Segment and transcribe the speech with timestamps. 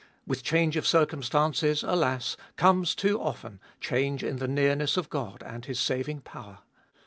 [0.25, 5.63] With change of circumstances, alas, comes too often change in the nearness of God and
[5.65, 6.57] His saving power.